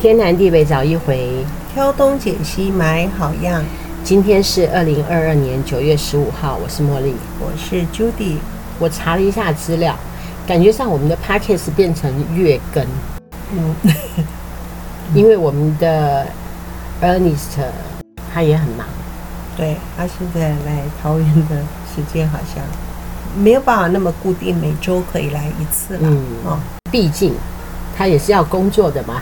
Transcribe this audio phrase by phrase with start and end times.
[0.00, 1.44] 天南地北找一回，
[1.74, 3.62] 挑东拣西买好样。
[4.02, 8.38] 今天是二零二二年九月十五号，我是茉莉，我是 Judy。
[8.78, 9.94] 我查了一下资料，
[10.46, 12.82] 感觉上我们的 Podcast 变成月更，
[13.52, 13.74] 嗯，
[15.12, 16.26] 因为我们的
[17.02, 17.60] Ernest
[18.32, 18.86] 他也很忙，
[19.54, 21.56] 对，他现在来桃园的
[21.94, 22.64] 时间好像
[23.38, 26.58] 没有办法那么固定，每周可以来一次了，嗯，哦，
[26.90, 27.34] 毕竟
[27.94, 29.20] 他也是要工作的嘛。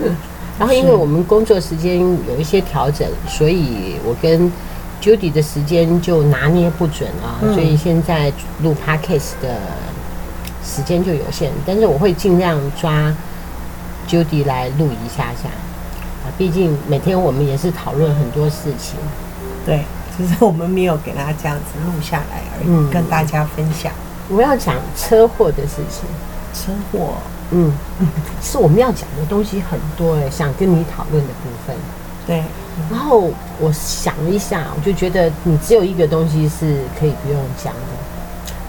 [0.00, 0.16] 嗯，
[0.58, 4.50] 然后因为我们工作时间有一些调整，所以我跟
[5.00, 8.32] Judy 的时间就拿捏不准啊，所以现在
[8.62, 9.56] 录 Podcast 的
[10.64, 11.50] 时间就有限。
[11.66, 13.12] 但是我会尽量抓
[14.08, 15.48] Judy 来录一下下
[16.24, 18.96] 啊，毕竟每天我们也是讨论很多事情。
[19.66, 19.84] 对，
[20.16, 23.92] 只是我们没有给他这样子录下来而已，跟大家分享。
[24.28, 26.04] 我要讲车祸的事情，
[26.52, 27.14] 车祸。
[27.50, 27.70] 嗯，
[28.42, 31.76] 是我们要讲的东西很多哎，想跟你讨论的部分。
[32.26, 32.42] 对，
[32.90, 37.78] 然后我想了一下，我就觉得你只有一个东西是可以不用讲的，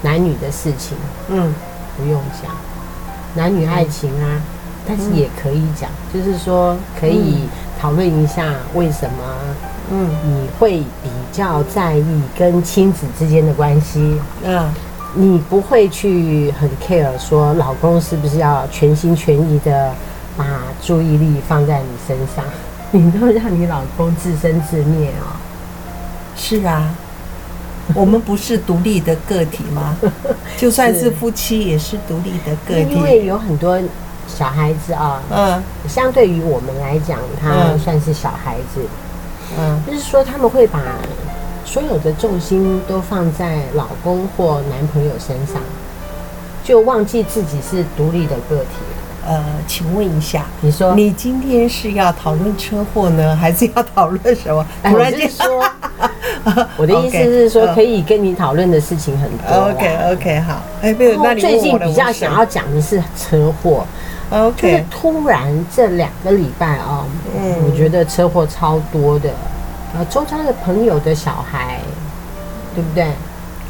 [0.02, 0.98] 男女的事情，
[1.30, 1.54] 嗯，
[1.96, 2.52] 不用讲，
[3.36, 4.42] 男女爱情啊，
[4.88, 7.48] 但是也可以讲，就是说可以
[7.80, 9.24] 讨论一下为什么，
[9.92, 14.74] 嗯，你会比较在意跟亲子之间的关系，嗯。
[15.16, 19.94] 你不会去很 care 说老公是不是要全心全意的
[20.36, 20.46] 把
[20.82, 22.44] 注意力放在你身上，
[22.92, 25.38] 你都让你老公自生自灭哦。
[26.36, 26.90] 是啊，
[27.94, 29.96] 我们不是独立的个体吗？
[30.58, 32.96] 就算是夫妻也是独立的个体。
[32.96, 33.80] 因为有很多
[34.28, 38.82] 小孩子啊，嗯，相对于我们来讲，他算是小孩子，
[39.60, 40.80] 嗯，就是说他们会把。
[41.74, 45.60] 所有的重心都放在老公或男朋友身上，
[46.64, 48.68] 就忘记自己是独立的个体。
[49.26, 54.64] 呃，请问一下，你说你今天是要讨论车祸呢， 还是要讨论什么？
[54.84, 55.66] 突然间说，
[56.78, 59.72] 我的意思是说，可以跟你讨论的事情很多。
[59.72, 60.62] OK，OK，好。
[60.84, 63.84] 哎，没有，那你最近比较想要讲的是车祸。
[64.30, 67.04] OK，突然这两个礼拜啊，
[67.36, 69.32] 嗯，我觉得车祸超多的。
[69.96, 71.80] 呃，周遭的朋友的小孩，
[72.74, 73.08] 对不对？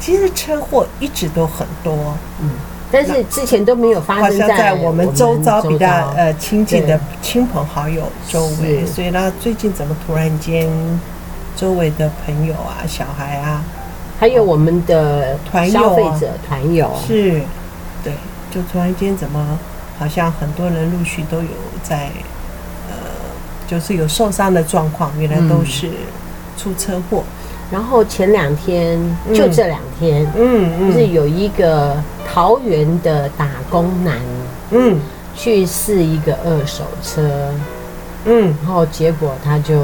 [0.00, 1.94] 其实车祸一直都很多，
[2.40, 2.50] 嗯，
[2.90, 5.86] 但是之前都没有发生在我们周遭比较
[6.16, 10.68] 呃亲近的亲朋好友周围，所以呢，最近怎么突然间
[11.56, 13.62] 周围的朋友啊、小孩啊，
[14.18, 17.40] 还有我们的团消费者团友，是，
[18.02, 18.12] 对，
[18.50, 19.58] 就突然间怎么
[19.98, 21.48] 好像很多人陆续都有
[21.82, 22.08] 在。
[23.66, 25.88] 就是有受伤的状况，原来都是
[26.56, 27.22] 出车祸。
[27.22, 28.98] 嗯、然后前两天，
[29.32, 31.96] 就这两天，嗯嗯，就是有一个
[32.30, 34.18] 桃园的打工男，
[34.70, 35.00] 嗯，
[35.34, 37.22] 去试一个二手车，
[38.26, 39.74] 嗯，然后结果他就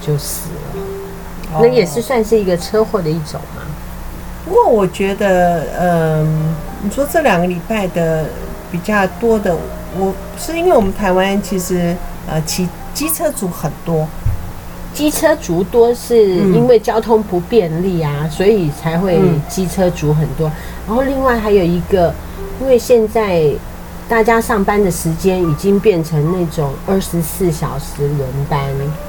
[0.00, 0.80] 就死了。
[1.52, 3.62] 哦、那也是算是一个车祸的一种嘛。
[4.46, 6.26] 不过我觉得，嗯、呃，
[6.82, 8.24] 你说这两个礼拜的
[8.72, 9.54] 比较多的，
[9.98, 11.94] 我是因为我们台湾其实。
[12.30, 14.08] 呃，骑机车族很多，
[14.92, 20.50] 机车族多是因为交通不便利啊，嗯、所以才会机车族很多。
[20.84, 22.12] 然后另外还有一个，
[22.60, 23.52] 因为现在
[24.08, 28.60] 大家上班的时间已经变成那种二十四小时轮班。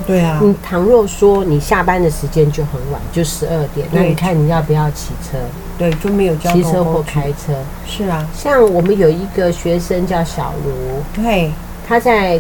[0.06, 5.40] 对啊，你倘若说你下班的时间就很晚，就十二点，那你看你要不要骑车？
[5.80, 6.62] 对，就没有交通。
[6.62, 7.56] 骑车或开车。
[7.88, 11.52] 是啊，像我们有一个学生叫小卢，对，
[11.88, 12.40] 他在。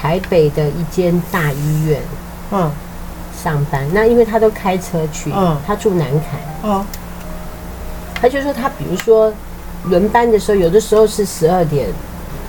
[0.00, 2.00] 台北的一间大医院，
[2.52, 2.70] 嗯，
[3.42, 3.84] 上班。
[3.92, 6.84] 那因为他都开车去，嗯，他住南崁，哦，
[8.20, 9.32] 他就说他比如说
[9.86, 11.88] 轮班的时候，有的时候是十二点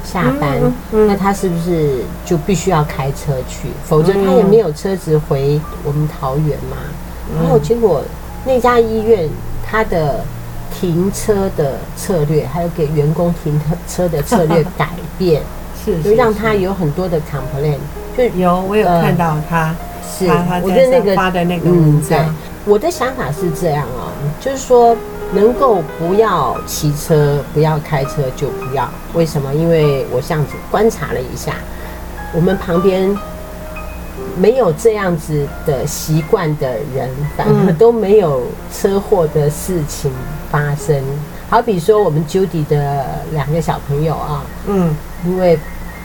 [0.05, 0.61] 下班，
[0.91, 3.69] 那他是不是就必须要开车去？
[3.83, 6.77] 否则他也没有车子回我们桃园嘛。
[7.35, 8.03] 然后结果
[8.45, 9.27] 那家医院
[9.67, 10.23] 他的
[10.79, 15.41] 停车的策略，还有给员工停车的策略 改变。
[15.83, 17.77] 是，就让他有很多的 complaint，
[18.17, 20.27] 就有我有看到他，是
[20.61, 22.19] 我觉得那个发的那个文章。
[22.19, 22.25] 对，
[22.65, 24.95] 我的想法是这样哦，就是说
[25.33, 28.89] 能够不要骑车、不要开车就不要。
[29.13, 29.53] 为什么？
[29.53, 31.53] 因为我这样子观察了一下，
[32.33, 33.15] 我们旁边
[34.37, 38.43] 没有这样子的习惯的人，反而都没有
[38.73, 40.11] 车祸的事情
[40.51, 41.01] 发生。
[41.49, 45.57] 好比说，我们 Judy 的两个小朋友啊，嗯，因为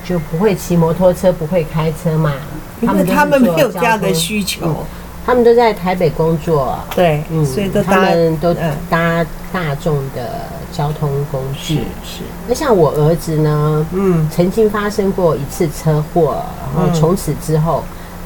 [0.04, 2.32] 就不会骑摩托车，不会开车嘛，
[2.80, 4.76] 因为他们没有这样的需求，嗯、
[5.24, 8.54] 他们都在台北工作，对，嗯，所以都他们都
[8.90, 11.80] 搭大众的交通工具。
[12.04, 12.20] 是。
[12.46, 16.42] 那像我儿子呢，嗯，曾经发生过一次车祸，
[16.76, 17.82] 然后从此之后，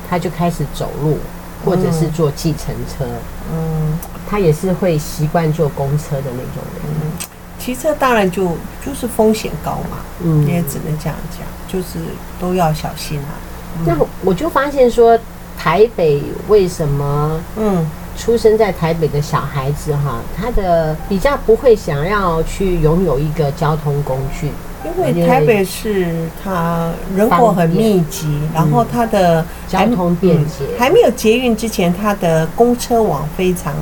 [0.09, 1.19] 他就开始走路，
[1.65, 3.05] 或者是坐计程车。
[3.53, 3.99] 嗯，
[4.29, 7.29] 他也是会习惯坐公车的那种人。
[7.69, 8.45] 骑车当然就
[8.83, 11.99] 就是风险高嘛，嗯，也只能这样讲，就是
[12.41, 13.37] 都要小心啊。
[13.85, 13.95] 那
[14.25, 15.19] 我就发现说，
[15.59, 17.87] 台北为什么，嗯，
[18.17, 24.51] 出生在台北的小孩子哈，他的比较不会想要去拥有一个交通工具，
[24.87, 26.07] 因为台北市
[26.43, 33.75] 它人口很密集，然后它的交通便捷，还没有捷运之前，它的公车网非常。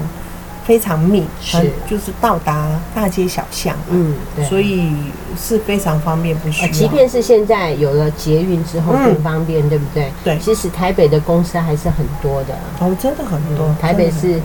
[0.66, 4.92] 非常密，是就是到达大街小巷，嗯，对，所以
[5.38, 6.72] 是非常方便，不需要。
[6.72, 10.10] 即便是现在有了捷运之后更方便，对不对？
[10.24, 12.54] 对，其实台北的公司还是很多的。
[12.80, 13.72] 哦，真的很多。
[13.80, 14.40] 台北是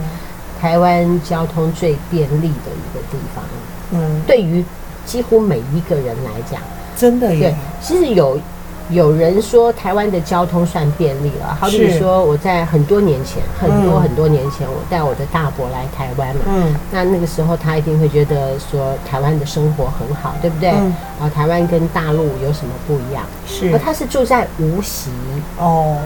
[0.60, 3.44] 台湾交通最便利的一个地方。
[3.90, 4.64] 嗯，对于
[5.04, 6.60] 几乎每一个人来讲，
[6.96, 7.50] 真的耶。
[7.50, 8.40] 对，其实有。
[8.90, 20.70] 有人说台湾的交通算便利了，好比说我在很多年前，很多很多年前，我带我的大伯来台湾嘛，嗯，那那个时候他一定会觉得说台湾的生活很好，对不对？
[20.70, 23.24] 嗯，然后台湾跟大陆有什么不一样？
[23.46, 25.10] 是，而他是住在无锡
[25.58, 25.96] 哦，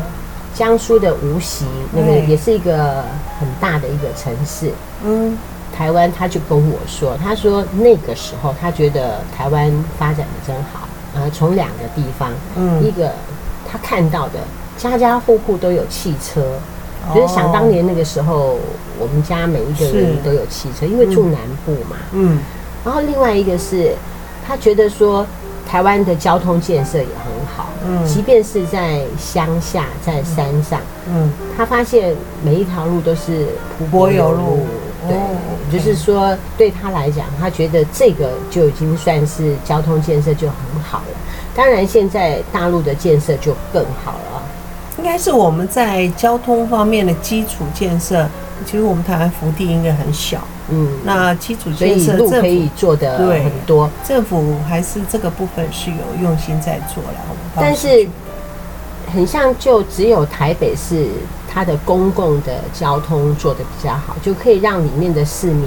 [0.54, 3.02] 江苏的无锡，那个也是一个
[3.40, 4.70] 很大的一个城市。
[5.04, 5.36] 嗯，
[5.76, 10.85] 台湾他就跟我说，他说那个时候他觉得台湾发展的真好。
[11.16, 13.10] 呃，从两个地方，嗯，一个
[13.66, 14.34] 他看到的，
[14.76, 16.42] 家家户户都有汽车，
[17.14, 18.58] 就是想当年那个时候，
[18.98, 22.38] 我们家每一个人都有汽车，因为住南部嘛，嗯。
[22.84, 23.94] 然后另外一个是，
[24.46, 25.26] 他觉得说
[25.66, 30.78] 台湾的交通建设也很好，嗯，即便是在乡下，在山上，
[31.08, 32.14] 嗯，他发现
[32.44, 33.46] 每一条路都是
[33.78, 34.66] 铺柏油路。
[35.08, 35.16] 对，
[35.72, 41.16] 就是说对他来讲，他觉得这个就已经算是交通建设就很好了。
[41.54, 44.42] 当然，现在大陆的建设就更好了。
[44.98, 48.26] 应该是我们在交通方面的基础建设，
[48.64, 50.38] 其实我们台湾福地应该很小。
[50.68, 57.20] 嗯，那基础建设路可以做的很多，政府还是这个部分是有用心在做了。
[57.54, 58.06] 但是
[59.12, 61.06] 很像就只有台北市。
[61.56, 65.64] 它的公共的交通做得比较好，就可以让里面的市民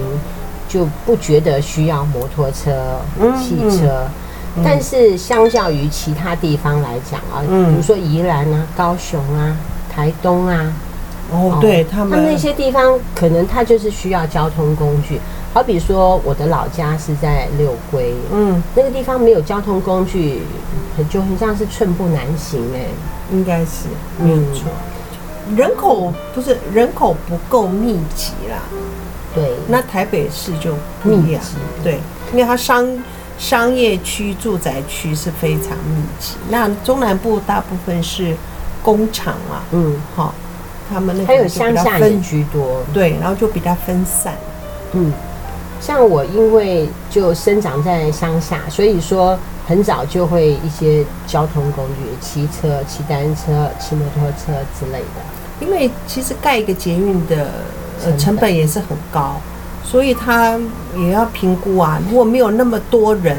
[0.68, 3.00] 就不觉得需要摩托车、
[3.36, 4.06] 汽车。
[4.64, 9.56] 但是相较于其他地方来讲啊，嗯、比如说宜兰啊、高雄啊、
[9.92, 10.72] 台东啊，
[11.32, 15.20] 哦，对他们，他们那些地方可能他就是需要交通工具。
[15.52, 20.42] 好比说我的老家是在六龟，嗯，那个地方没有交通工具，
[20.96, 22.88] 很就很像是寸步难行哎、欸，
[23.32, 23.88] 应该是
[24.20, 24.70] 没有错。
[25.56, 28.62] 人口不是人口不够密集啦，
[29.34, 31.98] 对，那台北市就密集，对，
[32.32, 32.86] 因为它商
[33.38, 36.36] 商业区、住宅区是非常密集。
[36.48, 38.36] 那中南部大部分是
[38.82, 40.34] 工厂啊，嗯，好，
[40.92, 44.34] 他们那还有乡下人居多，对，然后就比较分散。
[44.92, 45.12] 嗯，
[45.80, 49.38] 像我因为就生长在乡下，所以说。
[49.68, 55.22] 很早就会一些交通工具，骑车、骑单车、骑摩托车之类的。
[55.60, 57.50] 因为其实盖一个捷运的
[58.04, 59.36] 呃成本也是很高，
[59.84, 60.58] 所以他
[60.96, 62.00] 也要评估啊。
[62.08, 63.36] 如果没有那么多人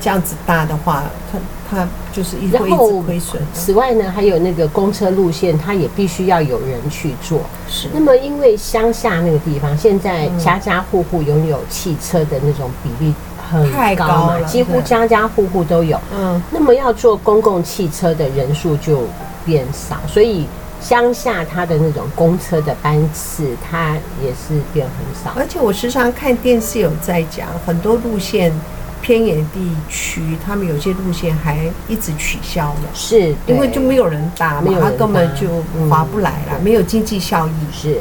[0.00, 1.38] 这样子搭的话，他
[1.70, 3.40] 他就是一会一直亏损。
[3.54, 7.40] 此外呢，还有那个公车路线，它也必须要有人去做。
[7.68, 7.88] 是。
[7.92, 13.14] 那么因为乡下那个地方，现在家家户户拥有汽车的那种比例。
[13.52, 16.00] 很高嘛，几乎家家户户都有。
[16.16, 19.02] 嗯，那么要坐公共汽车的人数就
[19.44, 20.46] 变少，所以
[20.82, 25.30] 乡下它的那种公车的班次，它也是变很少。
[25.38, 28.52] 而且我时常看电视有在讲，很多路线
[29.00, 35.48] 偏远地区，他们有些路线还一直取消了，是因为就没有人搭嘛，他根本就
[35.88, 37.52] 划不来了，没有经济效益。
[37.72, 38.00] 是，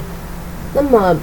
[0.74, 1.16] 那么。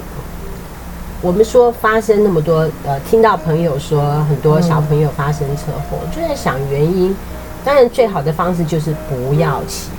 [1.21, 7.13] 我们说发生那么多，呃，听到朋友说很多小朋友发生车祸，就在想原因。
[7.61, 9.89] 当然，最好的方式就是不要骑，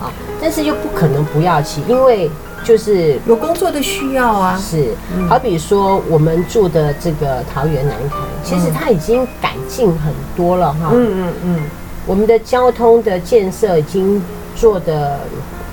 [0.00, 2.30] 啊，但是又不可能不要骑，因为
[2.64, 4.56] 就是有工作的需要啊。
[4.56, 4.94] 是，
[5.28, 10.90] 好比说我们住的这个桃园南台，其实它已经改进很多了哈。
[10.92, 11.60] 嗯嗯嗯，
[12.06, 14.22] 我们的交通的建设已经
[14.54, 15.20] 做的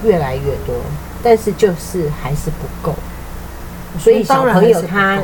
[0.03, 0.75] 越来越多，
[1.23, 2.95] 但是就是还是不够。
[3.99, 5.19] 所以小朋友他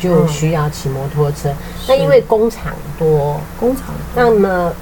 [0.00, 1.48] 就需要骑摩托车。
[1.86, 4.72] 那因为工厂多，工厂，那么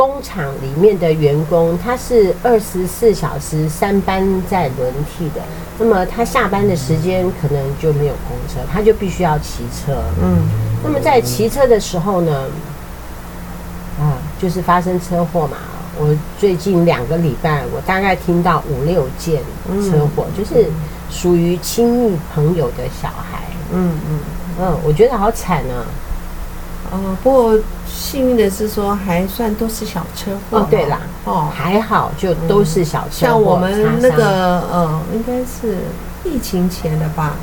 [0.00, 5.42] 工厂里面的员工他是二十四小时三班在轮替的。
[5.78, 10.02] 那么他下班的时间可能就没有公车，他就必须要骑车。
[10.22, 10.38] 嗯，
[10.82, 12.46] 那么在骑车的时候呢，
[14.00, 15.58] 啊，就是发生车祸嘛。
[15.98, 20.70] 我最近两个礼拜，我大概听到五六件车祸，嗯、就是
[21.10, 23.42] 属于亲密朋友的小孩。
[23.70, 24.18] 嗯嗯
[24.60, 25.84] 嗯，我觉得好惨啊。
[26.92, 27.56] 哦，不过
[27.86, 30.58] 幸运的是说还算都是小车祸。
[30.58, 33.10] 哦，对啦，哦，还好，就都是小车祸。
[33.12, 35.78] 像我们那个呃，应该是
[36.24, 37.36] 疫情前的吧。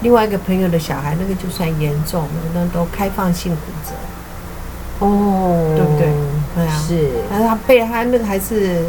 [0.00, 5.06] 另外一个朋友的小孩，那个就算严重了，那都开放性骨折。
[5.06, 6.08] 哦，对不对？
[6.54, 7.10] 对啊，是。
[7.28, 8.86] 但是他被他那个还是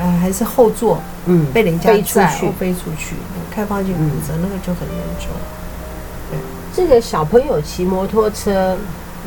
[0.00, 3.14] 呃还是后座，嗯，被人家飞出去，飞出去，
[3.54, 5.28] 开放性骨折那个就很严重。
[6.30, 6.38] 对，
[6.74, 8.76] 这个小朋友骑摩托车。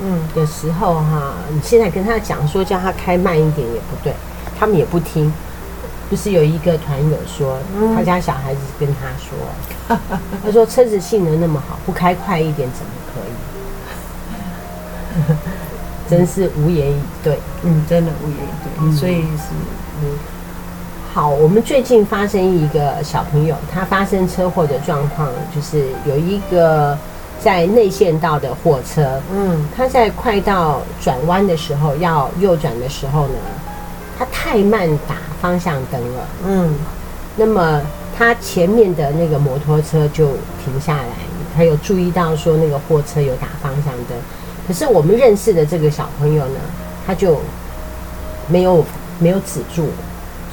[0.04, 4.14] 嗯，的时候哈，你现在跟他讲说叫他开慢一点也不对，
[4.60, 5.34] 他们也不听。
[6.10, 7.58] 不是有一个团友说，
[7.94, 9.38] 他家小孩子跟他说，
[10.42, 13.20] 他说车子性能那么好，不开快一点怎么可
[15.34, 15.36] 以？
[16.10, 17.38] 真是无言以对。
[17.64, 18.72] 嗯，真的无言以对。
[18.80, 19.54] 嗯、所以是
[20.02, 20.12] 嗯，
[21.14, 26.98] 好，我们最近发生一个小朋友，他发生车祸的状况，就是有一个。
[27.44, 33.36] 在内线道的货车，嗯，他在快到转弯的时候，要右转的时候呢，
[34.18, 36.74] 他太慢打方向灯了，嗯，
[37.36, 37.82] 那么
[38.18, 40.30] 他前面的那个摩托车就
[40.64, 41.10] 停下来，
[41.56, 44.18] 他有注意到说那个货车有打方向灯，
[44.68, 46.60] 可是我们认识的这个小朋友呢，
[47.06, 47.40] 他就
[48.48, 48.84] 没有
[49.20, 49.88] 没有止住，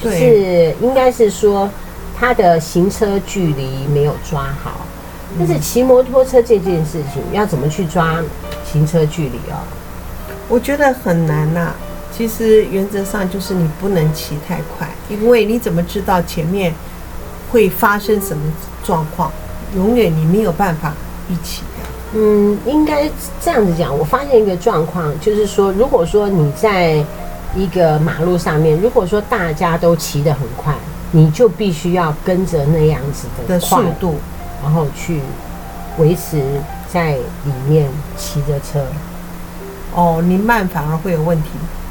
[0.01, 1.69] 就是应该是说
[2.17, 4.84] 他的行车距离没有抓好。
[5.37, 8.21] 但是骑摩托车这件事情要怎么去抓
[8.63, 9.59] 行车距离哦？
[10.47, 11.73] 我觉得很难呐。
[12.15, 16.73] 其实原则上就是你不能骑太快，因为你怎么知道前面
[17.51, 18.41] 会发生什么
[18.83, 19.29] 状况？
[19.75, 20.93] 永远你没有办法
[21.29, 22.17] 预期的。
[22.17, 23.09] 嗯，应该
[23.41, 23.97] 这样子讲。
[23.97, 27.03] 我发现一个状况，就是说，如果说你在
[27.53, 30.73] 一个马路上面，如果说大家都骑得很快，
[31.11, 34.15] 你就必须要跟着那样子的速度。
[34.65, 35.19] 然后去
[35.99, 36.41] 维持
[36.91, 38.83] 在里面骑着车，
[39.93, 41.49] 哦，你慢反而会有问题。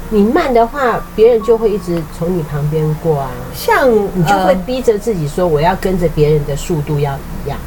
[0.09, 3.31] 你慢的话，别人就会一直从你旁边过啊。
[3.55, 7.57] 像你就会逼着自己说，我要跟着别人的速度要一样。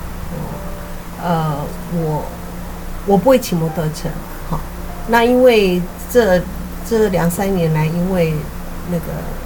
[1.24, 1.56] 呃，
[1.94, 2.22] 我
[3.06, 4.10] 我不会骑摩托车，
[4.50, 4.60] 好，
[5.08, 5.80] 那因为
[6.12, 6.40] 这
[6.86, 8.34] 这两三年来，因为
[8.90, 9.04] 那个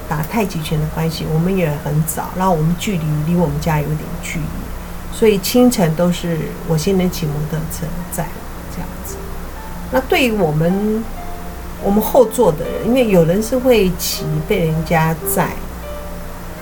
[0.09, 4.45] 打太极拳的关系，我们也很早，然后我们距离离我们家有点距离。
[5.12, 8.26] 所以清晨都是我先能骑摩托车载
[8.75, 9.16] 这样子。
[9.92, 11.04] 那对于我们
[11.85, 15.50] 我们后座的人，因为有人是会骑被人家载，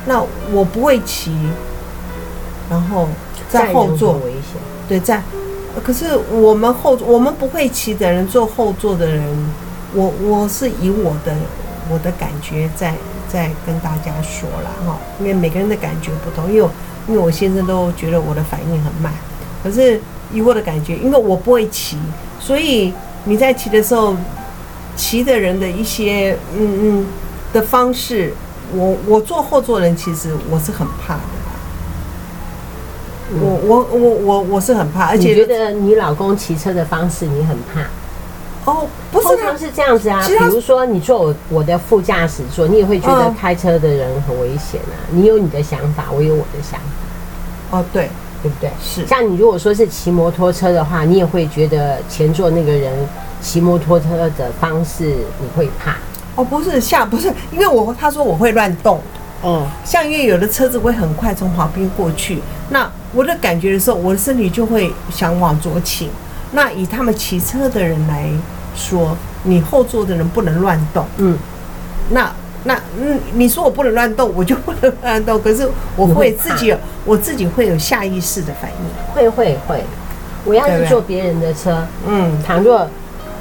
[0.04, 0.20] 那
[0.52, 1.32] 我不会骑，
[2.68, 3.08] 然后
[3.48, 4.60] 在后座危险。
[4.88, 5.22] 对，在。
[5.84, 9.24] 可是我们后我们不会骑的人坐后座的人，
[9.94, 11.34] 我我是以我的
[11.88, 12.94] 我的感觉在
[13.28, 16.68] 在跟大家说了哈，因为每个人的感觉不同，因为。
[17.10, 19.12] 因为我先生都觉得我的反应很慢，
[19.64, 20.00] 可是
[20.32, 21.98] 以我的感觉，因为我不会骑，
[22.38, 24.16] 所以你在骑的时候，
[24.94, 27.06] 骑的人的一些嗯嗯
[27.52, 28.32] 的方式，
[28.72, 31.20] 我我坐后座人其实我是很怕的。
[33.32, 37.80] 我我我我我是很怕，而且觉得你老公骑车的方式你很怕。
[38.70, 40.22] 哦，不是，通常是这样子啊。
[40.26, 44.94] 比如说，你坐我我的副驾驶座，你也会觉得开车的人很危险啊。
[45.10, 46.99] 你有你的想法，我有我的想法。
[47.70, 48.10] 哦，对，
[48.42, 48.70] 对不对？
[48.82, 49.06] 是。
[49.06, 52.92] 像你如果说是骑摩托车的话，你也会觉得前座那个人
[53.40, 55.04] 骑摩托车的方式
[55.40, 55.96] 你会怕。
[56.36, 59.00] 哦，不是，像不是，因为我他说我会乱动。
[59.42, 59.66] 哦。
[59.84, 66.08] 像因为有的车子会很快从旁边过去，那我的感觉的时候，我的身体就会想往左倾。
[66.52, 68.28] 那以他们骑车的人来
[68.74, 71.06] 说，你后座的人不能乱动。
[71.18, 71.38] 嗯，
[72.10, 72.32] 那
[72.64, 75.40] 那嗯，你说我不能乱动，我就不能乱动。
[75.42, 79.14] 可是我会自己有，我自己会有下意识的反应。
[79.14, 79.82] 会会会，
[80.44, 82.86] 我要是坐别人的车，嗯，倘若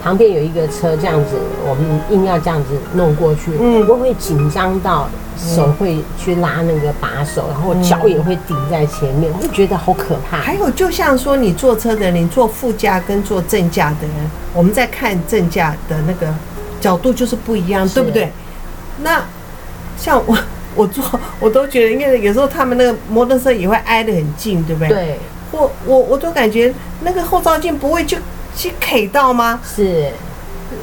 [0.03, 1.35] 旁边有一个车这样子，
[1.67, 5.09] 我们硬要这样子弄过去，嗯，我会紧张到。
[5.41, 10.35] 手会去拉那个把手，然后脚也会顶在前面，我就觉得好可怕。
[10.35, 16.27] 还有，就像说你坐车的人，你坐副驾跟坐正驾的人，我们在看正驾的那个
[16.81, 18.29] 角度就是不一样，对不对？
[19.01, 19.23] 那
[19.97, 20.37] 像我，
[20.75, 21.03] 我坐
[21.39, 24.89] 我都觉得，因为有时候他们那个摩托车也会挨得很近，对不对？
[24.89, 25.19] 对。
[25.51, 28.15] 我我我都感觉那个后照镜不会就
[28.55, 29.59] 去 K 到吗？
[29.63, 30.11] 是，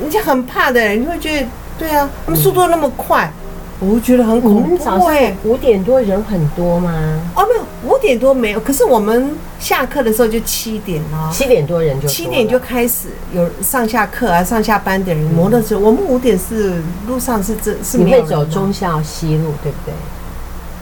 [0.00, 1.46] 人家很怕的，你会觉得，
[1.78, 3.30] 对啊，他们速度那么快。
[3.80, 4.60] 我觉得很恐怖。
[4.60, 5.14] 我们早上
[5.44, 6.90] 五点多人很多吗？
[7.34, 15.78] 哦，没有，五点多没有，可是我们下课的时候就七点了，七点多人就七点就开始有上下课啊，上下班的人，摩托车。
[15.78, 19.94] 我们五点是路上是这是你会走中校西路对不对？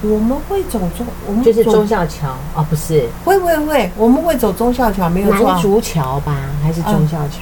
[0.02, 5.50] 我们会走中，我们就是中校桥啊，不是，会会会，我们会走中校桥，没有错。
[5.52, 7.40] 南竹桥吧，还是中校桥？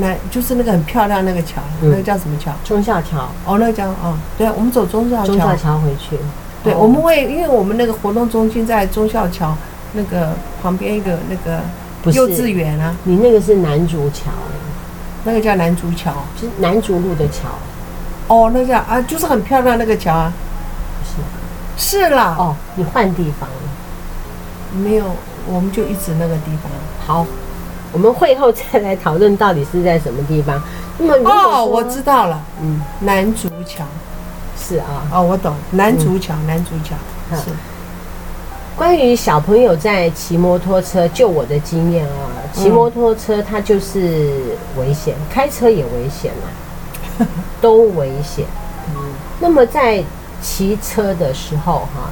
[0.00, 2.52] 那就是那个很漂亮那个桥，那个叫什么桥？
[2.64, 3.28] 中孝桥。
[3.44, 5.26] 哦，那个叫哦，对，我们走中孝桥。
[5.26, 6.16] 忠孝桥回去。
[6.62, 9.56] 对，我们会，因为我们那个活动中心在中孝桥
[9.92, 11.60] 那个旁边一个那个
[12.12, 12.94] 幼稚园啊。
[13.04, 14.30] 你那个是南竹桥，
[15.24, 17.48] 那个叫南竹桥，是南竹路的桥。
[18.28, 20.32] 哦，那叫啊，就是很漂亮那个桥啊。
[21.76, 22.36] 是，是啦。
[22.38, 24.78] 哦，你换地方了？
[24.78, 25.04] 没有，
[25.46, 26.70] 我们就一直那个地方。
[27.06, 27.26] 好。
[27.92, 30.62] 我们会后再来讨论到底是在什么地方。
[30.98, 33.84] 那么如果哦，我知道了，嗯，南竹桥，
[34.58, 36.94] 是啊，哦，我懂，南竹桥，嗯、南竹桥
[37.36, 37.50] 是。
[38.76, 44.30] 关于小朋友在骑摩托车，就我的经验啊，骑摩托车它就是
[44.76, 46.32] 危险，嗯、开车也危险
[47.18, 47.26] 嘛，
[47.60, 48.44] 都危险。
[48.94, 49.02] 嗯，
[49.40, 50.02] 那么在
[50.40, 52.10] 骑车的时候哈，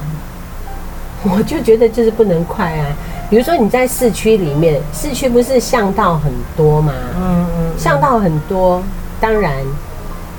[1.25, 2.87] 我就觉得就是不能快啊。
[3.29, 6.93] 比如说你在市区里面，市区不是巷道很多吗？
[7.19, 8.81] 嗯嗯，巷道很多，
[9.21, 9.53] 当然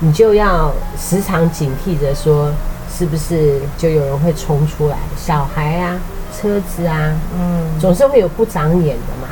[0.00, 2.50] 你就要时常警惕着说，
[2.90, 6.00] 是不是就有人会冲出来，小孩啊、
[6.34, 9.28] 车子啊，嗯，总是会有不长眼的嘛。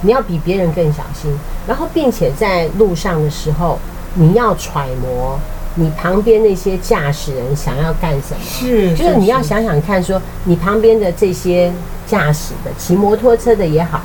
[0.00, 1.32] 你要比别人更小心，
[1.68, 3.78] 然后并且在路上的时候，
[4.14, 5.38] 你要揣摩
[5.74, 11.72] 你旁边那些驾驶人想要干什么，是，就是你要想想看，说你旁边的这些。
[12.04, 13.98] 驾驶的骑摩托车的也好，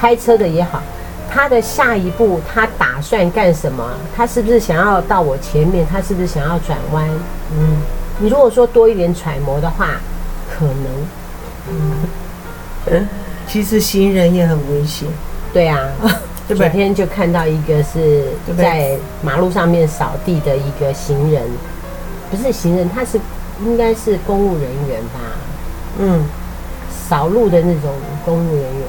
[0.00, 0.82] 开车的也好，
[1.30, 3.88] 他的下一步他打算干什么？
[4.16, 5.86] 他是不是想要到我前面？
[5.88, 7.08] 他是不是想要转弯？
[7.56, 7.76] 嗯，
[8.18, 10.00] 你如果说多一点揣摩的话，
[10.50, 10.86] 可能，
[12.90, 13.08] 嗯，
[13.46, 15.06] 其实行人也很危险。
[15.52, 15.78] 对啊，
[16.48, 18.24] 昨天就看到一个是
[18.56, 21.42] 在马路上面扫地的一个行人，
[22.30, 23.20] 不是行人，他是
[23.64, 25.20] 应该是公务人员吧？
[25.98, 26.24] 嗯。
[27.08, 27.90] 扫路的那种
[28.24, 28.86] 公务人员，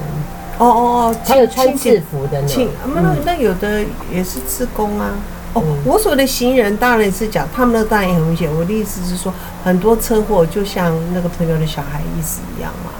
[0.57, 2.47] 哦哦哦，还有穿制服的呢。
[2.95, 5.11] 那那有的也是自工啊。
[5.53, 8.49] 哦，我所谓的行人当然是讲，他们那当然也很危险。
[8.49, 12.91] 我的意思是说，很多车祸就像那个朋友的小孩意思一样嘛，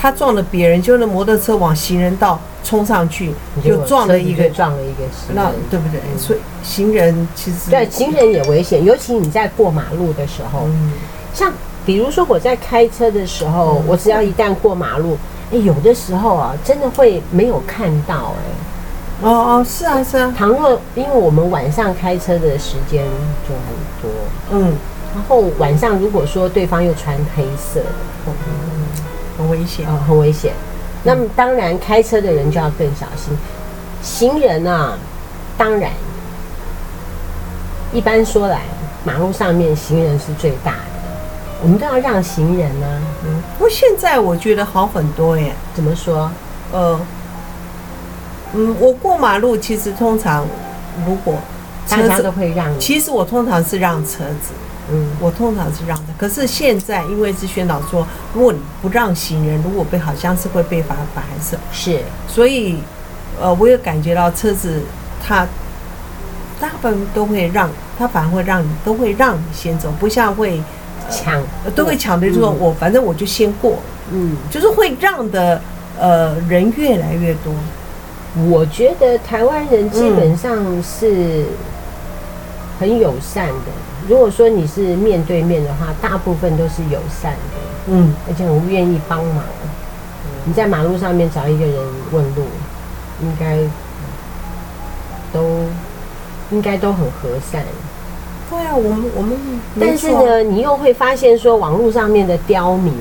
[0.00, 6.00] 他撞了别人，就那摩托车往行人道冲上去，就撞了一个撞了一个行人，那对不对？
[6.16, 10.66] 所以行人其实对行人也危险，尤其你在过马路的时候，
[11.34, 11.52] 像。
[11.86, 15.16] 比如说我在开车的时候，我只要一旦过马路，
[15.50, 19.26] 哎，有的时候啊，真的会没有看到哎。
[19.26, 20.32] 哦哦，是啊是啊。
[20.36, 23.06] 倘若因为我们晚上开车的时间
[23.48, 24.10] 就很多，
[24.52, 24.74] 嗯，
[25.14, 27.86] 然后晚上如果说对方又穿黑色的，
[29.50, 30.52] 危险啊，很危险。
[31.02, 33.36] 那么当然开车的人就要更小心。
[34.02, 34.96] 行人啊，
[35.58, 35.90] 当然，
[37.92, 38.62] 一般说来，
[39.04, 40.78] 马路上面行人是最大的。
[41.62, 43.02] 我们都要让行人呢、啊。
[43.24, 45.52] 嗯，不过现在我觉得好很多耶。
[45.74, 46.30] 怎么说？
[46.72, 46.98] 呃，
[48.54, 50.46] 嗯，我过马路其实通常
[51.06, 51.34] 如果
[51.86, 54.52] 车子大家都会让，其实我通常是让车子。
[54.92, 56.12] 嗯，我通常是让的。
[56.18, 62.00] 可是现在因为是宣导说，如果你不让行人，如果被好像是会被罚罚还是是。
[62.28, 62.78] 所以，
[63.40, 64.82] 呃，我也感觉到车子
[65.24, 65.46] 它
[66.60, 70.60] 大部分都会让，它反而会让你都会让你先走，不像会。
[71.10, 71.42] 抢
[71.74, 73.80] 都会抢的，就是说我反正我就先过，
[74.12, 75.60] 嗯，就是会让的，
[75.98, 77.52] 呃，人越来越多。
[78.48, 81.46] 我觉得台湾人基本上是
[82.78, 83.54] 很友善的。
[84.10, 89.44] 如果说你是面对面的话，大部分都是友善的，嗯，而且很愿意帮忙。
[90.44, 91.76] 你在马路上面找一个人
[92.10, 92.42] 问路，
[93.22, 93.56] 应该
[95.32, 95.64] 都
[96.50, 97.62] 应该都很和善。
[98.50, 99.38] 对啊，我们我们，
[99.78, 102.92] 但是呢，你又会发现说，网络上面的刁民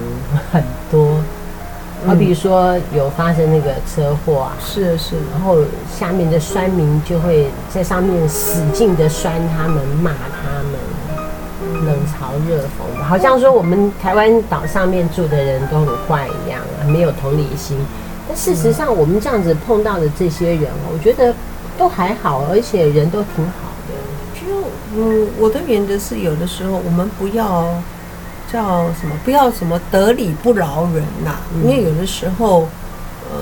[0.52, 1.16] 很多，
[2.06, 5.58] 好比说有发生那个车祸啊，是是，然后
[5.92, 10.79] 下面的酸民就会在上面使劲的酸他们，骂他们，
[11.90, 17.78] 冷嘲热讽的，好像说我们台湾岛上面住的人都很坏一样啊，没有同理心。
[18.28, 21.34] 但事实上，我们这样子碰到的这些人，我觉得
[21.78, 24.40] 都还好，而且人都挺好的。
[24.40, 24.68] 就。
[24.96, 27.68] 嗯，我的原则是，有的时候我们不要
[28.52, 31.42] 叫什么，不要什么得理不饶人呐、啊。
[31.64, 32.68] 因为有的时候，
[33.32, 33.38] 呃，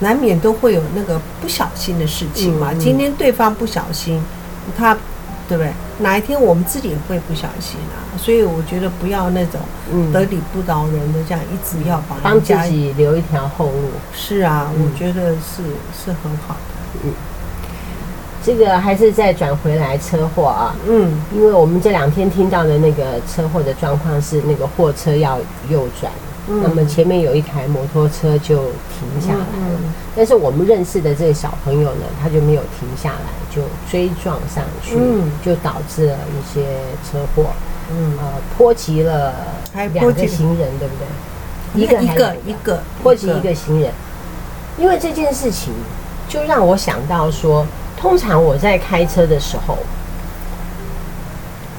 [0.00, 2.72] 难免都会有那个不小心的事情嘛。
[2.78, 4.22] 今天对方不小心，
[4.76, 4.96] 他
[5.50, 5.72] 对不对？
[5.98, 9.60] 哪一天我们自己也会不小心啊，所以我觉得不要那种
[10.12, 13.90] 得理不饶人的这样一直要把帮自己留一条后路。
[14.14, 17.00] 是啊，我觉得是是很好的。
[17.02, 17.12] 嗯，
[18.44, 20.76] 这个还是再转回来车祸啊。
[20.86, 25.36] 嗯，因为我们这两天听到的那个车祸的状况是那个货车要
[25.68, 26.12] 右转。
[26.46, 28.56] 那么前面有一台摩托车就
[28.88, 29.78] 停下来了，
[30.16, 34.96] 但是我们认识的这个小朋友呢，他就没有停下来，就追撞上去，
[35.44, 36.64] 就导致了一些
[37.04, 37.50] 车祸，
[37.90, 38.24] 嗯，呃，
[38.56, 39.34] 波及了
[39.92, 41.82] 两个行人，对不对？
[41.82, 43.92] 一个一个一个波及一个行人，
[44.78, 45.72] 因为这件事情
[46.28, 49.76] 就让我想到说，通常我在开车的时候，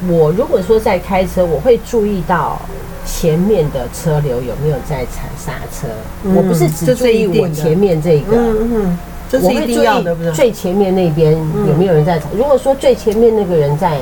[0.07, 2.60] 我如果说在开车，我会注意到。
[3.03, 5.88] 前面的车流有没有在踩刹车？
[6.23, 8.97] 嗯、我不是只注意我前面这个，嗯嗯，
[9.31, 10.31] 这是一定要的，不是？
[10.33, 11.31] 最前面那边
[11.65, 12.25] 有没有人在踩？
[12.33, 13.99] 嗯、如果说最前面那个人在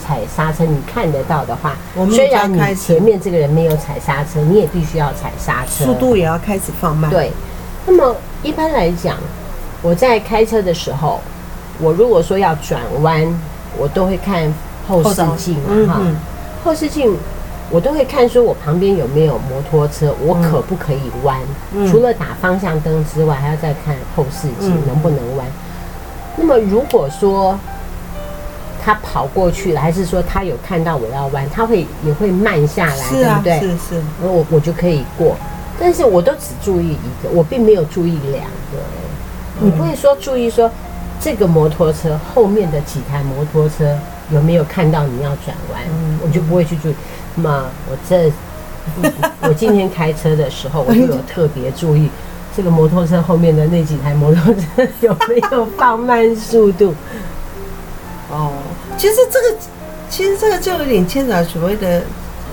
[0.00, 1.76] 踩刹车，你看得到的话，
[2.08, 7.10] 虽然你前面这个人没有踩刹车，你也必须要踩刹车，速度也要开始放慢。
[7.10, 7.32] 对，
[7.84, 9.16] 那么一般来讲，
[9.82, 11.18] 我在开车的时候，
[11.80, 13.26] 我如果说要转弯，
[13.76, 14.54] 我都会看
[14.86, 15.56] 后视镜
[15.86, 16.00] 嘛，哈，
[16.64, 17.16] 后视镜。
[17.70, 21.38] 我都会看说，我旁边有没有摩托车，我可不可以弯？
[21.72, 25.46] 嗯、除了打方向灯之外，还要再看后视镜能不能弯。
[25.46, 25.52] 嗯、
[26.36, 27.56] 那么如果说
[28.82, 33.70] 他跑过去了，还是说他有看到我要弯，他会也会慢下来，是啊、对不对？
[33.70, 35.36] 是是，然后我我就可以过。
[35.78, 38.82] 但是我都只注意一个，我并没有注意两个。
[39.60, 40.68] 嗯、你不会说注意说
[41.20, 43.96] 这个摩托车后面的几台摩托车
[44.30, 45.82] 有没有看到你要转弯？
[45.86, 46.94] 嗯、我就不会去注意。
[47.36, 48.32] 那我这，
[49.42, 52.10] 我今天开车的时候，我就有特别注意
[52.56, 56.94] 这个摩托车后面的那几台摩托车有没有放慢速度。
[58.30, 58.52] 哦，
[58.96, 59.56] 其实这个，
[60.08, 62.02] 其实这个就有点牵扯所谓的，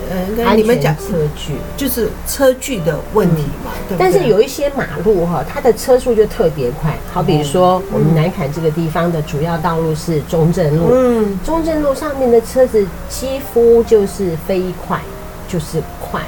[0.09, 3.71] 呃，跟你们讲车距，就是车距的问题嘛。
[3.87, 3.97] 对。
[3.99, 14.99] 但是有一些马路哈，它的车速就特别快，好比说我们南坎这个地方的主要道路是中正路，嗯，中正路上面的车子几乎就是飞快，
[15.47, 16.21] 就是快，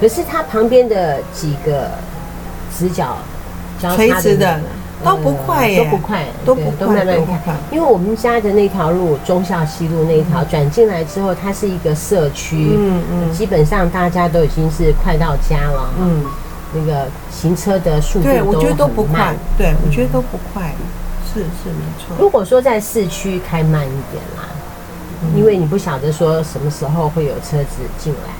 [0.00, 1.90] 可是它旁边的几个
[2.76, 3.18] 直角
[3.80, 4.60] 交叉的。
[5.04, 7.54] 都不快耶，都不快，都不都慢慢开。
[7.70, 16.24] 因为我们家的那条路，忠孝西路那一条转进来之后，它是一个社区，嗯嗯，基本上大家都已经是快到家了，嗯，
[16.74, 20.74] 那个行车的速度对，我觉得都不快，对，我觉得都不快，
[21.32, 22.16] 是是没错。
[22.18, 24.48] 如果说在市区开慢一点啦，
[25.36, 28.32] 因为你不晓得说什么时候会有车子进来。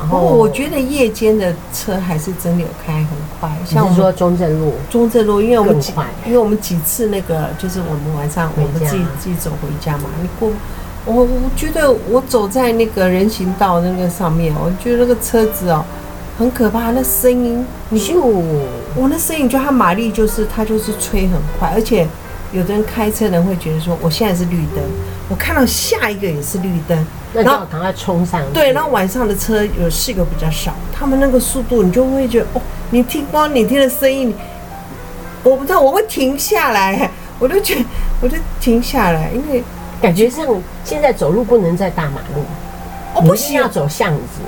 [0.00, 3.08] 然后我觉得夜间的车还是真的有开很
[3.40, 5.92] 快，像我们说中正路，中正路，因为我们几，
[6.24, 10.50] 因为我们几次那个就是我们晚上我们自己自己走回家嘛，你过，
[11.04, 15.84] 我我觉得我走在那个人行道那个上面，我觉得那个车子哦
[16.38, 22.06] 很可怕，那声音，你就我那声音，就它马力就是它就是吹很快，而且
[22.52, 24.84] 有的人开车人会觉得说我现在是绿灯，
[25.28, 27.04] 我看到下一个也是绿灯。
[27.32, 28.52] 然后赶快冲上去。
[28.52, 34.34] 对，然后晚上的车有四个比较少，他们那个速度，你就会觉得哦，你听光你听的声音，
[35.42, 37.84] 我不知道我会停下来，我就觉得
[38.20, 39.62] 我就停下来，因为
[40.00, 40.46] 感觉像
[40.84, 42.42] 现在走路不能在大马路，
[43.14, 44.40] 哦，不行，要走巷子。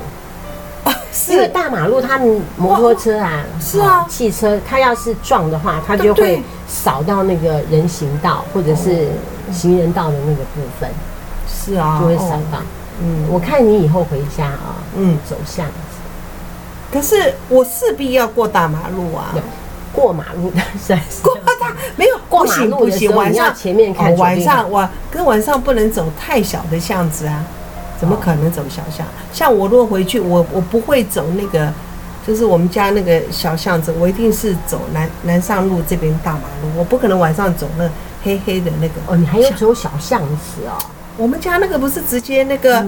[0.85, 9.09] 哦，是因为大马路他们摩托车啊，是啊，汽车，他要是撞的话，他就会扫到那个人行道或者是
[9.53, 10.89] 行人道的那个部分。
[11.65, 12.19] 是啊，就会。
[13.03, 15.73] 嗯，我看你以后回家啊，嗯，走巷子。
[16.93, 19.35] 可是我势必要过大马路啊，
[19.91, 27.43] 过马路的是过大没有过马路不行，晚上前面看晚上我跟晚上不能走太小的巷子啊，
[27.99, 29.07] 怎么可能走小巷？
[29.33, 31.73] 像我如果回去，我我不会走那个，
[32.27, 37.89] 就是我们家那个小巷子，我一定是走南南上路这边大马路，我不可能晚上走那
[38.23, 38.95] 黑黑的那个。
[39.07, 40.77] 哦，你还要走小巷子哦。
[41.17, 42.85] 我们家那个不是直接那个，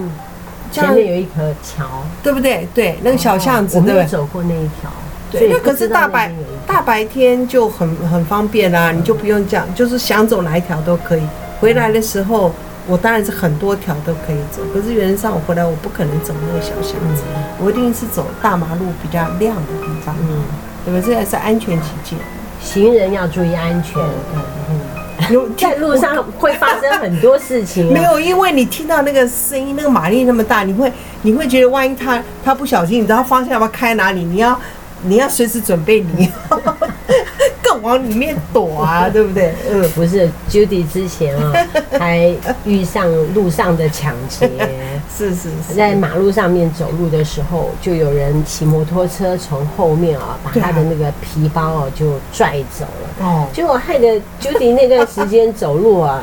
[0.71, 1.87] 前面有一条桥，
[2.23, 2.67] 对不对？
[2.75, 3.95] 对，那个小巷子，对不对？
[3.95, 4.91] 我没有走过那一条，
[5.31, 5.49] 对。
[5.49, 6.33] 那可是大白
[6.67, 11.23] 大白天就很很方便啦，你就不用这样，就是想走哪一条都可以。
[11.61, 12.51] 回来的时候，
[12.89, 17.23] 我当然是很多条都可以走，可是原则上我回来我不可能走那个小巷子，
[17.61, 20.43] 我一定是走大马路比较亮的地方，嗯，
[20.85, 21.15] 对不对？
[21.15, 22.19] 这也是安全起见，
[22.61, 24.81] 行人要注意安全，嗯嗯。
[25.33, 27.93] 有在路上会发生很多事情，啊。
[27.93, 30.93] 没有，因为你听到那个声音，那个马力那么大，你会
[31.23, 34.23] 你会觉得，万一他他不小心，你知道方向要不要开哪里？
[34.25, 34.59] 你要
[35.05, 36.61] 你要随时准备你，更
[37.83, 39.55] 往里面躲啊，对不对？
[39.71, 41.53] 嗯，不是，Judy 之前啊，
[41.99, 42.33] 还
[42.65, 44.49] 遇上路上的抢劫，
[45.15, 56.23] 是是是，在马路上面走路的时候，就有人骑摩托车从后面啊，把他的那个皮包哦就拽走了，哦，结果害得 Judy 那段时间走路啊。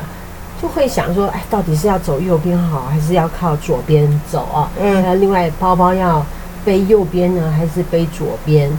[0.62, 4.70] 就会想说，哎，到底是要走右边好，还是要靠左边走啊？
[4.78, 6.22] 嗯，那另外包包要
[6.66, 8.70] 背右边呢，还是背左边？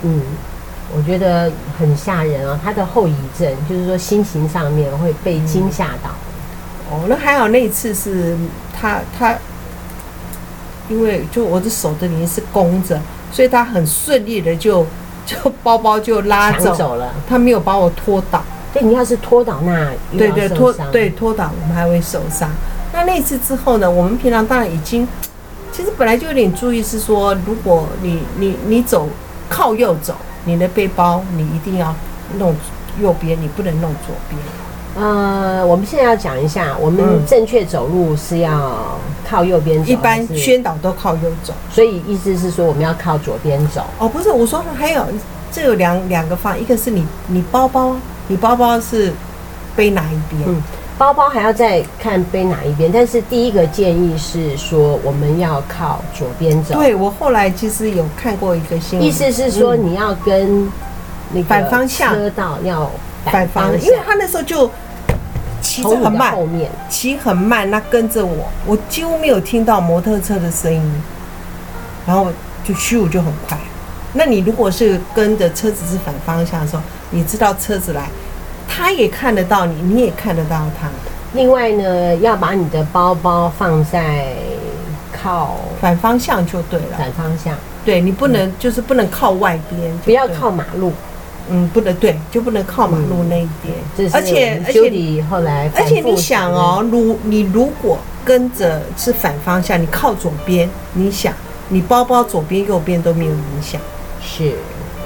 [0.00, 0.22] 嗯，
[0.96, 2.58] 我觉得很吓人啊。
[2.62, 6.10] 他的后遗症就是说，心情上面会被惊吓到。
[6.90, 6.90] 嗯。
[6.90, 8.36] 哦，那还好，那一次是
[8.78, 9.34] 他他，
[10.88, 13.00] 因为就我的手的里是弓着，
[13.32, 14.86] 所以他很顺利的就
[15.24, 18.42] 就包包就拉走，走了，他没有把我拖倒。
[18.74, 22.50] 对，你要是拖倒那，对对拖对拖倒，我们还会受伤。
[22.92, 23.90] 那那次之后呢？
[23.90, 25.06] 我们平常当然已经，
[25.70, 29.08] 其实本来就有点注意，是说如果你你你走
[29.48, 31.94] 靠右走，你的背包你一定要
[32.38, 32.54] 弄
[33.00, 34.40] 右边，你不能弄左边。
[34.94, 43.84] 呃，我们现在要讲一下，我们正确走路是要靠右边走，一般宣导都靠右走，所以意思是说我们要靠左边走。
[43.98, 45.04] 哦，不是，我说还有
[45.50, 47.96] 这有两两个方，一个是你你包包。
[48.28, 49.12] 你包包是
[49.74, 50.42] 背哪一边？
[50.46, 50.62] 嗯，
[50.98, 52.90] 包包还要再看背哪一边。
[52.92, 56.74] 但是第一个建议是说，我们要靠左边走。
[56.74, 60.70] 对，我后来其实有看过一个新闻，意思是说你要跟
[61.32, 62.90] 那个反方向车道要
[63.24, 64.70] 反方向，因为他那时候就
[65.60, 71.02] 骑着很慢，后面骑很慢，那跟着我，我几乎没有听到摩托车的声音，
[72.06, 72.30] 然后
[72.64, 73.56] 就咻就很快。
[74.14, 78.10] 那你如果是跟着车子是反方向的时候，你知道车子来，
[78.68, 80.88] 他也看得到你，你也看得到他。
[81.34, 84.34] 另外呢，要把你的包包放在
[85.12, 86.96] 靠反方向就对了。
[86.98, 90.92] 反方向，对，你不能、嗯、就是不能靠外边，不要靠马路。
[91.50, 94.10] 嗯，不能对，就不能靠马路那一边。
[94.12, 101.34] 而且而且你后来，而且你想哦，如你如果跟着是反方向，你靠左边，你想
[101.68, 103.80] 你包包左边右边都没有影响。
[104.22, 104.52] 是，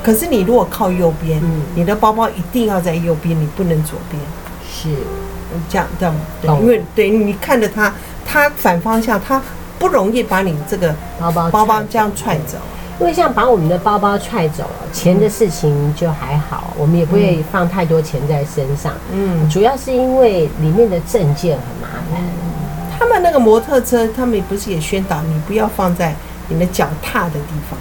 [0.03, 4.23] 可是你如果靠右边，嗯，你的包包一定要在右边，你不能左边。
[4.71, 4.91] 是，
[5.69, 7.93] 这样这样，对，因为对你看着它，
[8.25, 9.41] 它反方向，它
[9.79, 12.59] 不容易把你这个包包包包这样踹走。
[12.99, 18.95] 因为像把我们的包包踹走了，钱的事情就还好，我们也不会放太多钱在身上。
[19.13, 22.23] 嗯，主要是因为里面的证件很麻烦。
[22.99, 26.15] 他们那个摩托车，他们不是也宣导你不要放在
[26.49, 27.79] 你的脚踏的地方。